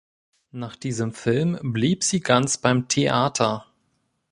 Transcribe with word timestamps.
Nach 0.49 0.75
diesem 0.75 1.13
Film 1.13 1.59
blieb 1.61 2.03
sie 2.03 2.21
ganz 2.21 2.57
beim 2.57 2.87
Theater. 2.87 3.67